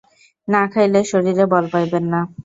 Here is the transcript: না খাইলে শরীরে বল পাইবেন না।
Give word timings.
না 0.47 0.61
খাইলে 0.71 1.01
শরীরে 1.11 1.45
বল 1.51 1.65
পাইবেন 1.73 2.05
না। 2.13 2.21